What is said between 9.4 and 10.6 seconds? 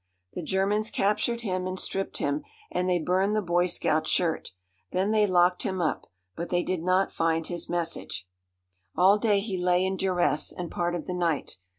he lay in duress,